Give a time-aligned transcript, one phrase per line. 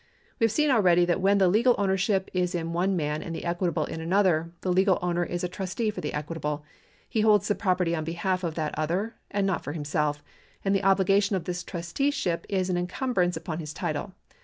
[0.39, 3.45] We have seen already that when the legal ownership is in one man and the
[3.45, 6.65] equitable in another, the legal owner is a trustee for the equitable.
[7.07, 10.23] He holds the property on behalf of that other, and not for himself;
[10.65, 14.13] and the obligation of this trusteeship is an encumbrance upon his title.